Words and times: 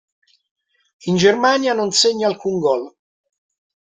In 1.09 1.15
Germania 1.19 1.73
non 1.75 1.91
segna 1.91 2.25
alcun 2.27 2.57
gol. 2.59 2.91